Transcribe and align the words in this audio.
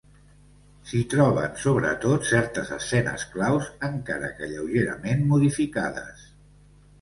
S'hi 0.91 1.01
troben 1.09 1.59
sobretot 1.65 2.25
certes 2.29 2.71
escenes 2.77 3.27
claus 3.35 3.69
encara 3.89 4.31
que 4.41 4.51
lleugerament 4.55 5.23
modificades. 5.35 6.27